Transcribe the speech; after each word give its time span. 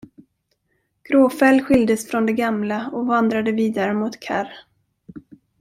Gråfäll 1.03 1.61
skildes 1.61 2.07
från 2.07 2.25
de 2.25 2.33
gamla 2.33 2.89
och 2.93 3.05
vandrade 3.07 3.51
vidare 3.51 3.93
mot 3.93 4.19
Karr. 4.19 4.49